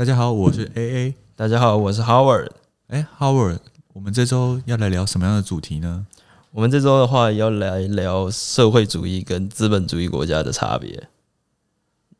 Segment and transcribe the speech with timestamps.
[0.00, 1.14] 大家好，我是 A A。
[1.36, 2.48] 大家好，我是 Howard。
[2.86, 3.58] 哎，Howard，
[3.92, 6.06] 我们这周要来聊什么样的主题呢？
[6.52, 11.06] 我们这周的话要来聊社会主义跟资本主义国家的差别。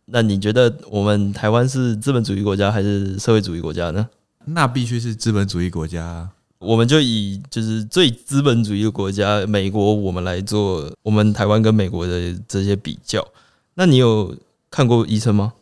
[0.05, 4.07] 那你觉得我们台湾是资本主义国家还是社会主义国家呢？
[4.45, 6.29] 那必须是资本主义国家。
[6.59, 13.27] 我们就以就是最资本主义的国家美国，我们来做我们台湾跟美国的这些比较。
[13.73, 14.37] 那你有
[14.71, 15.55] 看过医生吗？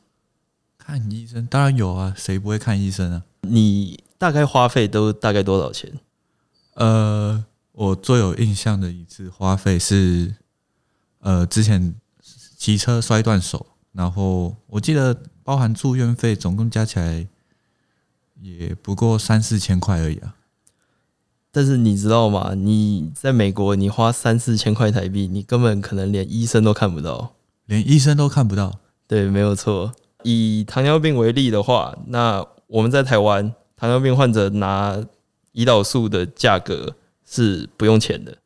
[0.89, 3.23] 看医生当然有啊，谁不会看医生啊？
[3.43, 5.93] 你大概花费都大概多少钱？
[6.77, 10.37] 呃，我最有印象的一次花费是，
[11.21, 11.95] 呃，之前
[12.57, 17.27] 骑车摔断手，然后我记得包含住院费，总共加起来
[18.41, 20.37] 也不过三四千块而已啊。
[21.53, 22.55] 但是你知道吗？
[22.55, 27.35] 你在美国，你花三四千块台币，你根本可能连医生都看不到，
[27.67, 28.81] 连医生都看不到。
[29.07, 29.93] 对，没有错。
[30.25, 35.01] 以糖尿病为例的话，那我们在台湾，糖尿病患者拿
[35.53, 38.37] 胰岛素的价格是不用钱的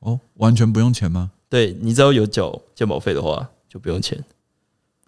[0.00, 1.30] 哦，完全不用钱吗？
[1.48, 4.24] 对，你只要有缴健保费的话，就不用钱。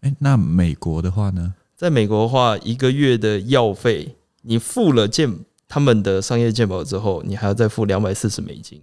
[0.01, 1.55] 哎，那美国的话呢？
[1.77, 8.83] 在美国的话，一个月的药费，你付了健他们的商业健保之后，你还要再付两百四十美金，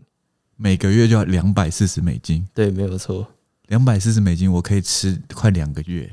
[0.56, 2.48] 每个月就要两百四十美金。
[2.54, 3.28] 对，没有错，
[3.68, 6.10] 两百四十美金，我可以吃快两个月。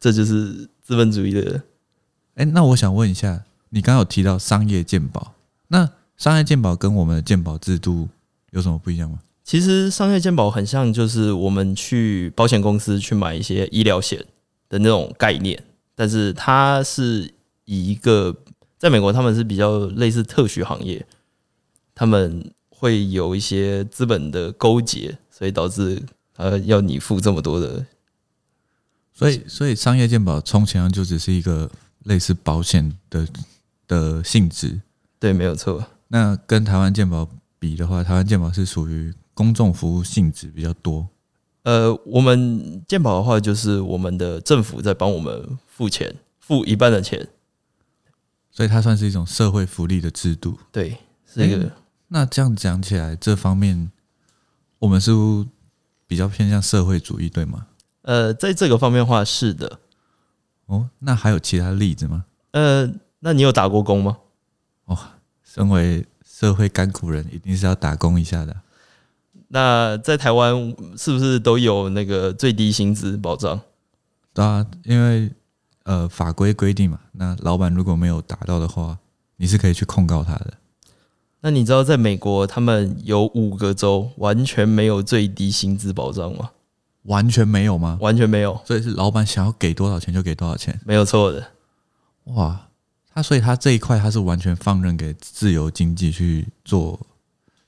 [0.00, 1.62] 这就是资本主义的。
[2.36, 5.34] 哎，那我想问一下，你刚刚有提到商业鉴宝，
[5.68, 8.08] 那商业鉴宝跟我们的鉴宝制度
[8.50, 9.18] 有什么不一样吗？
[9.44, 14.24] 其实商业鉴宝很像，就是我们去保险公司去买一些医疗险
[14.68, 15.62] 的那种概念，
[15.94, 18.34] 但是它是以一个
[18.78, 21.04] 在美国他们是比较类似特许行业，
[21.94, 26.00] 他们会有一些资本的勾结，所以导致
[26.36, 27.84] 呃要你付这么多的。
[29.20, 31.70] 所以，所以商业健保充其量就只是一个
[32.04, 33.28] 类似保险的
[33.86, 34.80] 的性质，
[35.18, 35.84] 对，没有错。
[36.08, 37.28] 那跟台湾健保
[37.58, 41.06] 比的话，台湾健保是属于公众服务性质比较多。
[41.64, 47.28] 呃，我们健保的话，就是我们的政府在帮我们付钱，付一半的钱，
[48.50, 50.58] 所以它算是一种社会福利的制度。
[50.72, 51.70] 对，是一个。
[52.08, 53.92] 那这样讲起来，这方面
[54.78, 55.12] 我们是
[56.06, 57.66] 比较偏向社会主义，对吗？
[58.02, 59.78] 呃，在这个方面的话，是的。
[60.66, 62.24] 哦，那还有其他例子吗？
[62.52, 62.90] 呃，
[63.20, 64.18] 那你有打过工吗？
[64.86, 64.96] 哦，
[65.42, 68.56] 身为社会甘苦人，一定是要打工一下的。
[69.48, 70.54] 那在台湾
[70.96, 73.60] 是不是都有那个最低薪资保障？
[74.32, 75.32] 对啊，因为
[75.82, 78.98] 呃法规规定嘛，那老板如果没有达到的话，
[79.36, 80.54] 你是可以去控告他的。
[81.40, 86.50] 那你知道在美国，他们有五个州完全没有最低薪资保障吗？
[87.04, 87.98] 完全没有吗？
[88.00, 91.52] 完全没有，所以是老板想要给多少钱就给多少钱，没有错的。
[92.24, 92.68] 哇，
[93.12, 97.00] 他所以他这一块他是完全放任给自由经济去做，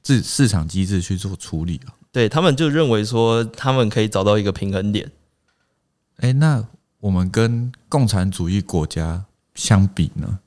[0.03, 1.97] 自市场机制去做处理啊。
[2.12, 5.10] 对他们就认为说他们可以找到一个平衡点。
[6.19, 6.69] 哎，那
[7.00, 10.41] 我们跟共产主义国家相比呢？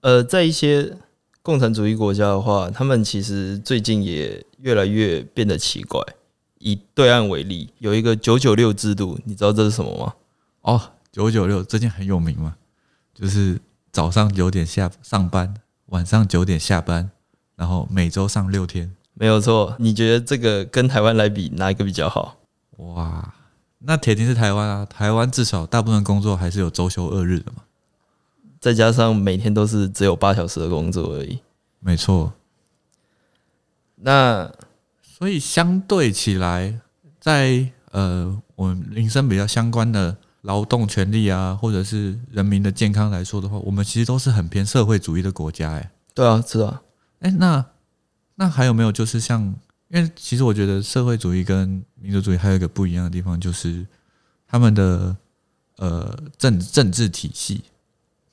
[0.00, 0.96] 呃，在一些
[1.42, 6.00] 共产主义国家的话，他们其实最近也越来越变得奇怪。
[6.64, 10.14] 以对岸为例，有一个九九六制度，你知道这是什么吗？
[10.62, 10.80] 哦，
[11.12, 12.56] 九九六最近很有名嘛，
[13.12, 13.60] 就是
[13.92, 15.52] 早上九点下上班，
[15.88, 17.10] 晚上九点下班，
[17.54, 19.76] 然后每周上六天，没有错。
[19.78, 22.38] 你觉得这个跟台湾来比，哪一个比较好？
[22.78, 23.34] 哇，
[23.80, 24.86] 那铁定是台湾啊！
[24.86, 27.64] 台湾至少大部分工作还是有周休二日的嘛，
[28.58, 31.40] 再加上每天都是只有八小时的工作而已，
[31.80, 32.32] 没错。
[33.96, 34.50] 那。
[35.16, 36.80] 所以相对起来，
[37.20, 46.82] 在呃我们民生比较相关的劳动权利啊，或者是人民的健康来说的话，我们其实都是很偏社会主义的国家，哎，对啊，是啊，
[47.20, 47.64] 哎，那
[48.34, 49.40] 那还有没有就是像，
[49.86, 53.86] 因为其实我觉得社会主义跟民族主义还有一个不一样的地方，就是
[54.48, 55.16] 他们的
[55.76, 57.62] 呃政政治体系，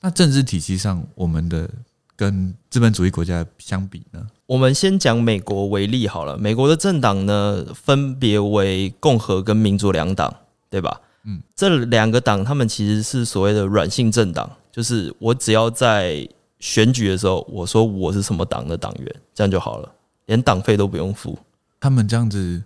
[0.00, 1.70] 那政治体系上，我们的
[2.16, 4.26] 跟资本主义国家相比呢？
[4.46, 10.34] 我们先讲美国为例好了，美国的政党呢分别为共和跟民主两党，
[10.68, 11.00] 对吧？
[11.24, 16.28] 嗯，这两个党他们其实是所谓的软性政党，就是我只要在
[16.58, 19.88] 选举的时候我说我是什么党的党员，这样就好了，
[20.26, 21.38] 连党费都不用付。
[21.80, 22.62] 他们这样子，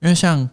[0.00, 0.48] 因为像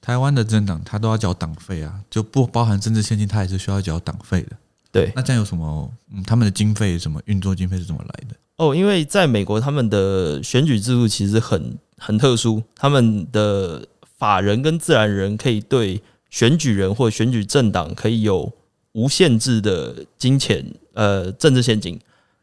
[0.00, 4.56] 台湾的政党，他都要缴党费啊，就不包含政治献金，他也是需要缴党费的。
[4.92, 5.90] 对，那这样有什么？
[6.12, 8.34] 嗯，他们的经费什么运作经费是怎么来的？
[8.56, 13.86] 哦，因为在美国，他们的选举制度其实很很特殊，他们的
[14.18, 18.52] 法人跟自然人可以对选举人或选举政党可以有
[18.92, 20.64] 无限制的金钱，
[20.94, 21.98] 呃，政治现金，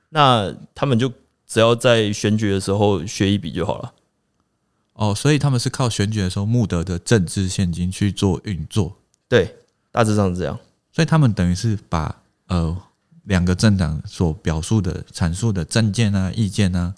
[0.09, 1.11] 那他们就
[1.45, 3.93] 只要在选举的时候学一笔就好了。
[4.93, 8.97] 哦，所以他们是靠选举的时候募得的政治现金去做运作，
[9.29, 9.55] 对，
[9.91, 10.57] 大致上是这样。
[10.91, 12.75] 所以他们等于是把呃
[13.23, 16.93] 两个政党所表述的阐述的政见啊、意见啊，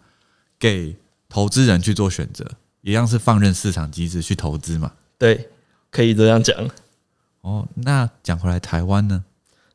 [0.57, 0.95] 给
[1.27, 2.45] 投资人去做选择，
[2.81, 4.91] 一样是放任市场机制去投资嘛。
[5.17, 5.49] 对，
[5.91, 6.55] 可以这样讲。
[7.41, 9.23] 哦，那讲回来台湾呢？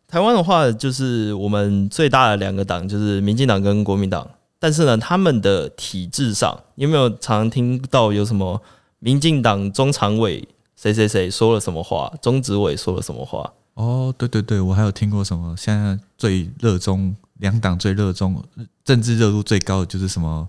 [0.06, 4.28] 台湾的话，就是我们最大的两个党就是民进党跟国民党。
[4.60, 8.62] 但是呢，他们的体制上，有没有常听到有什么
[9.00, 13.52] 民进党中常委谁谁谁说了什么话，中执委说了什么话？
[13.74, 18.42] 哦，对对对，我还有听过什么，现在最热衷两党最热衷
[18.84, 20.48] 政治热度最高的就是什么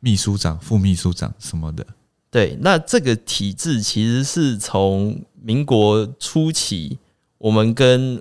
[0.00, 1.86] 秘书长、副秘书长什么的。
[2.30, 6.98] 对，那这个体制其实是从民国初期，
[7.38, 8.20] 我们跟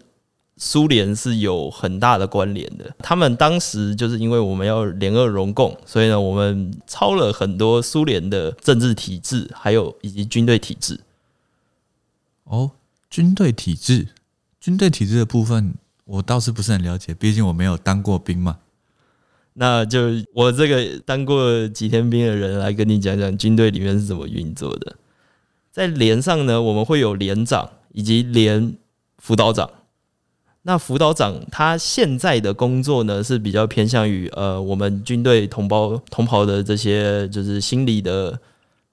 [0.58, 2.96] 苏联是有很大的关联的。
[3.00, 11.00] 他们当时就是因为我们要联俄融共，所以呢，我们抄了很多苏联的政治体制，还有以及军队体制。
[12.46, 12.72] 哦，
[13.10, 14.08] 军队体制，
[14.66, 15.76] 军队体制的部分
[16.06, 18.58] 我倒是不是很了解，毕竟我没有当过兵嘛。
[19.54, 24.96] 那就我这个当过几天兵的人来跟你讲讲军队里面是怎么运作的。
[25.72, 28.76] 在连上呢，我们会有连长以及连
[29.20, 29.70] 辅导长。
[30.64, 38.40] 那辅导长他现在的工作呢是比较偏向于呃我们军队同胞同袍的这些就是心理的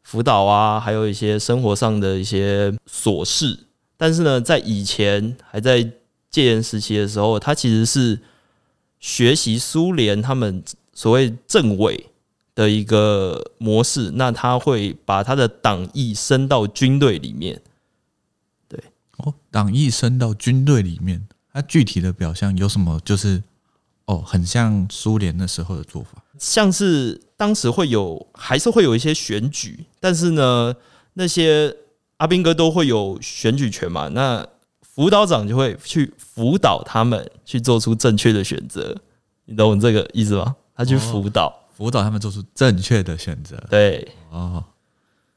[0.03, 3.59] 辅导啊，还有一些生活上的一些琐事。
[4.02, 5.81] 但是呢，在以前还在
[6.28, 8.19] 戒严时期的时候，他其实是
[8.99, 10.60] 学习苏联他们
[10.93, 12.08] 所谓政委
[12.52, 14.10] 的一个模式。
[14.16, 17.62] 那他会把他的党意升到军队里面。
[18.66, 18.82] 对，
[19.19, 21.28] 哦，党意升到军队里面。
[21.52, 23.00] 它具体的表象有什么？
[23.04, 23.40] 就是
[24.06, 30.75] 哦，很像苏联那时候的做法，像是当时会有，还是会有一些选举，但是呢，
[31.12, 31.76] 那些
[32.23, 34.47] 阿兵哥都会有选举权嘛，那
[34.81, 38.97] 辅导长就会去辅导他们去做出正确的选择，
[39.47, 40.55] 你懂我这个意思吗？
[40.73, 43.57] 他去辅导，辅导他们做出正确的选择。
[43.69, 44.63] 对，哦，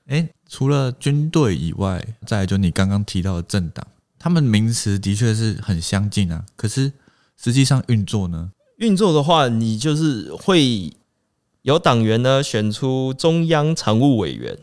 [0.05, 3.83] 哎，除了军队以外，再就你刚刚提到的政党。
[4.19, 6.93] 他们名词的确是很相近啊，可是
[7.35, 8.51] 实际上运作呢？
[8.77, 10.93] 运作的话，你就是会
[11.63, 14.55] 有党员呢选出中央常务委员，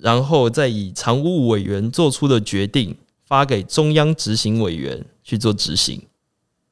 [0.00, 6.02] 然后再以常务委员做出的决定发给中央执行委员去做执行。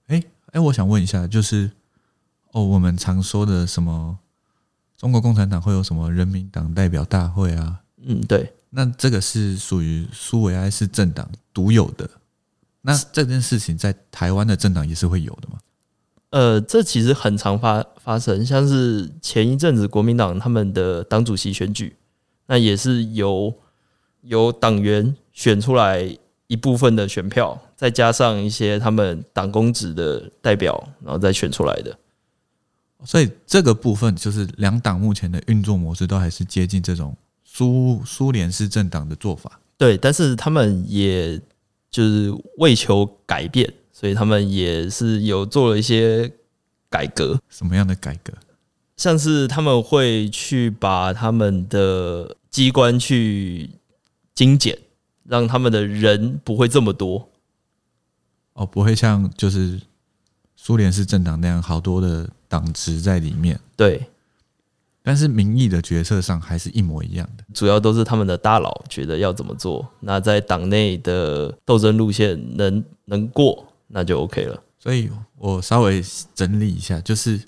[0.06, 1.70] 哎哎，我想问一下，就是
[2.52, 4.19] 哦，我们常说的什么
[4.96, 7.81] 中国共产党会有什么人民党代表大会啊？
[8.05, 8.52] 嗯，对。
[8.70, 12.08] 那这个是属于苏维埃是政党独有的，
[12.82, 15.58] 那这件事情在台湾的政党也是会有的吗？
[16.31, 21.96] 呃，这其实很常发发生，像是前一阵子国民党他们的党主席选举，
[22.46, 23.52] 那也是由
[24.22, 31.98] 由党员选出来一部分的选票，再加上一些他们党公职的代表，然后再选出来的。
[33.04, 37.16] 所以这个部分就是两党目前的运作模式都还是接近这种。
[37.48, 41.40] 苏苏联式政党的做法，对，但是他们也
[41.90, 46.30] 就是为求改变，所以他们也是有做了一些
[46.90, 47.40] 改革。
[47.49, 48.30] 什么样的改革？
[48.96, 53.70] 像是他们会去把他们的机关去
[54.34, 54.78] 精简，
[55.24, 57.28] 让他们的人不会这么多。
[58.54, 59.80] 哦，不会像就是
[60.56, 63.60] 苏联是政党那样好多的党职在里面。
[63.76, 64.08] 对。
[65.02, 74.60] 但是民意的决策上还是一模一样的，主要都是他们的大佬觉得要怎么做，那在党内的斗争路线能能过，那就 OK 了。
[74.80, 76.02] 所以我稍微
[76.34, 77.40] 整理一下，就是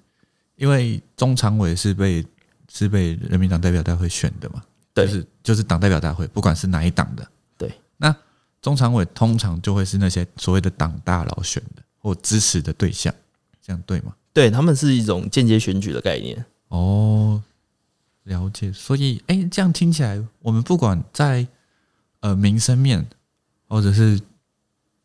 [0.59, 2.23] 因为中常委是被
[2.71, 4.63] 是被人民党代表大会选的嘛，
[4.93, 8.15] 对，就是就是党代表大会，不管是哪一党的，对，那
[8.61, 13.15] 中常委通常就会是那些所谓的党大佬选的或支持的对象，
[13.63, 14.15] 这样对吗？
[14.35, 16.45] 对他们是一种间接选举的概念。
[16.69, 17.43] 哦。
[18.25, 21.47] 了解，所以哎，这样听起来，我们不管在
[22.21, 23.09] 呃民生面，
[23.67, 24.21] 或者是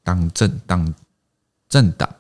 [0.03, 0.93] 党政党
[1.69, 2.13] 政党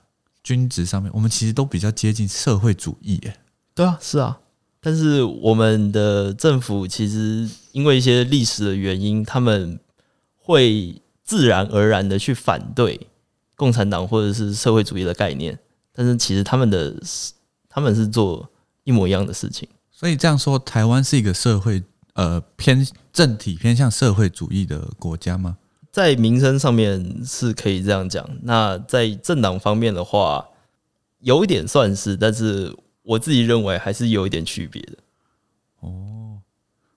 [0.43, 3.19] 军职上面，我们其实都比较接近社会主义。
[3.25, 3.37] 哎，
[3.73, 4.39] 对啊，是啊，
[4.81, 9.79] 但是我们的政府其实因为一些历史的原因，他们
[10.35, 13.07] 会自然而然的去反对
[13.55, 15.57] 共产党或者是社会主义的概念，
[15.93, 17.01] 但是其实他们的
[17.69, 18.51] 他们是做
[18.83, 19.67] 一模一样的事情。
[19.89, 21.81] 所以这样说，台湾是一个社会
[22.15, 25.57] 呃偏政体偏向社会主义的国家吗？
[25.93, 28.27] 在民生上面是可以这样讲。
[28.41, 30.43] 那在政党方面的话，
[31.19, 34.97] 有一点算是，但是我自己认为还是有一点区别的。
[35.81, 36.41] 哦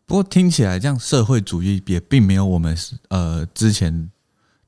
[0.07, 2.75] 不过听起来这样，社会主义也并没有我们
[3.09, 4.11] 呃之前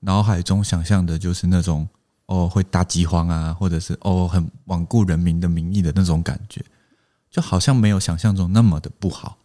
[0.01, 1.89] 脑海中想象的，就是那种
[2.27, 6.63] 哦会大饥荒啊，或者是哦很罔顾人民的民意的那种感觉，
[7.31, 9.39] 就好像没有想象中那么的不好。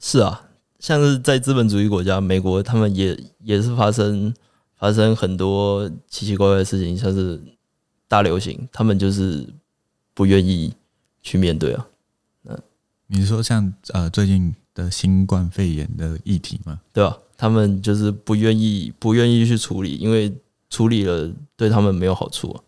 [0.00, 0.48] 是啊，
[0.84, 4.34] 像是在资本主义国家，美国他们也也是发生
[4.76, 7.40] 发生很多奇奇怪怪的事情，像是
[8.06, 9.48] 大流行，他们就是
[10.12, 10.74] 不愿意
[11.22, 11.86] 去面对啊。
[12.44, 12.62] 嗯
[13.06, 16.78] 你是说像呃最近的新冠肺炎的议题吗？
[16.92, 17.16] 对吧？
[17.38, 20.36] 他们就是不愿意不愿意去处理，因为
[20.68, 22.60] 处理了对他们没有好处啊。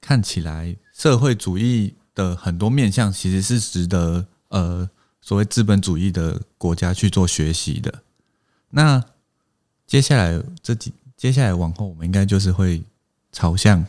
[0.00, 4.88] 看起来社会主义的很多面向其实是值得呃
[5.20, 8.02] 所谓资本主义的国家去做学习的。
[8.70, 9.04] 那
[9.86, 12.82] 接下来这几接下来往后，我们应该就是会
[13.32, 13.84] 朝向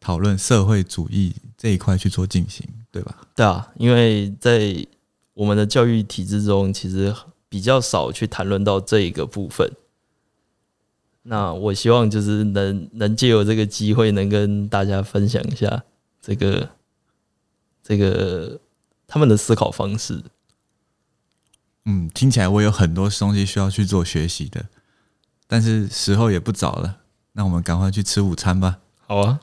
[0.00, 3.26] 讨论社会主义这一块去做进行，对吧？
[3.36, 4.86] 对啊，因为在
[5.34, 7.14] 我们的教育体制中，其实
[7.48, 9.70] 比较少去谈论到这一个部分。
[11.22, 15.82] 那我希望就是能能借由这个机会，能跟大家分享一下
[16.20, 16.68] 这个
[17.82, 18.60] 这个
[19.06, 20.24] 他们的思考方式。
[21.84, 24.66] 嗯，听起来我有很多东西需要去做学习的，
[25.46, 27.00] 但是时候也不早了，
[27.32, 28.78] 那我们赶快去吃午餐吧。
[29.06, 29.40] 好啊。